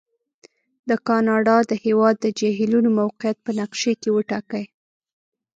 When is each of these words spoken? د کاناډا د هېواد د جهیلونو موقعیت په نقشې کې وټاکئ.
د 0.89 0.91
کاناډا 1.07 1.57
د 1.69 1.71
هېواد 1.85 2.15
د 2.21 2.25
جهیلونو 2.39 2.89
موقعیت 2.99 3.37
په 3.45 3.51
نقشې 3.59 3.93
کې 4.01 4.09
وټاکئ. 4.17 4.65